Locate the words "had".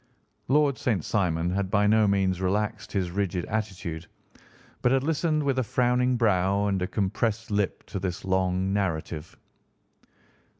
1.51-1.69, 4.91-5.03